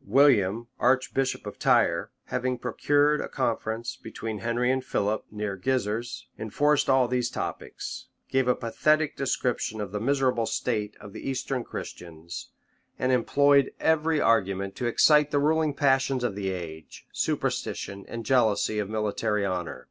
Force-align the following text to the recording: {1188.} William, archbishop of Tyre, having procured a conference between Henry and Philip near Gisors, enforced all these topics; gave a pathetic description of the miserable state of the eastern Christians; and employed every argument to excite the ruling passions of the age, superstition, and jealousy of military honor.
{1188.} 0.00 0.16
William, 0.18 0.68
archbishop 0.80 1.46
of 1.46 1.60
Tyre, 1.60 2.10
having 2.24 2.58
procured 2.58 3.20
a 3.20 3.28
conference 3.28 3.94
between 3.94 4.40
Henry 4.40 4.72
and 4.72 4.84
Philip 4.84 5.24
near 5.30 5.56
Gisors, 5.56 6.26
enforced 6.36 6.90
all 6.90 7.06
these 7.06 7.30
topics; 7.30 8.06
gave 8.28 8.48
a 8.48 8.56
pathetic 8.56 9.16
description 9.16 9.80
of 9.80 9.92
the 9.92 10.00
miserable 10.00 10.46
state 10.46 10.96
of 11.00 11.12
the 11.12 11.30
eastern 11.30 11.62
Christians; 11.62 12.48
and 12.98 13.12
employed 13.12 13.72
every 13.78 14.20
argument 14.20 14.74
to 14.74 14.86
excite 14.86 15.30
the 15.30 15.38
ruling 15.38 15.72
passions 15.72 16.24
of 16.24 16.34
the 16.34 16.50
age, 16.50 17.06
superstition, 17.12 18.04
and 18.08 18.26
jealousy 18.26 18.80
of 18.80 18.90
military 18.90 19.44
honor. 19.46 19.86